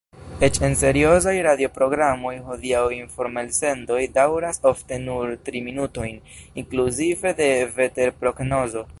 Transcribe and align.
Eĉ 0.45 0.55
en 0.67 0.75
seriozaj 0.77 1.33
radioprogramoj 1.47 2.31
hodiaŭ 2.47 2.79
informelsendoj 2.95 3.99
daŭras 4.15 4.61
ofte 4.71 4.99
nur 5.03 5.35
tri 5.49 5.61
minutojn, 5.67 6.17
inkluzive 6.63 7.35
de 7.43 7.51
veterprognozo. 7.77 8.87